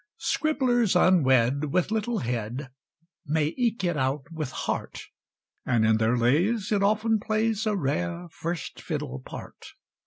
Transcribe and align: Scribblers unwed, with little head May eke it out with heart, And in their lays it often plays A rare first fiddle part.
Scribblers 0.17 0.95
unwed, 0.95 1.65
with 1.65 1.91
little 1.91 2.17
head 2.17 2.71
May 3.27 3.53
eke 3.55 3.83
it 3.83 3.95
out 3.95 4.23
with 4.31 4.49
heart, 4.49 4.99
And 5.63 5.85
in 5.85 5.97
their 5.97 6.17
lays 6.17 6.71
it 6.71 6.81
often 6.81 7.19
plays 7.19 7.67
A 7.67 7.75
rare 7.75 8.27
first 8.31 8.81
fiddle 8.81 9.21
part. 9.23 9.63